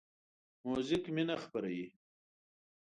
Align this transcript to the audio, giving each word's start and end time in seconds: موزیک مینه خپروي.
موزیک 0.65 1.03
مینه 1.15 1.35
خپروي. 1.43 1.85